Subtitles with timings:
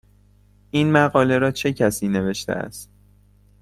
[0.71, 2.89] این مقاله را چه کسی نوشته است؟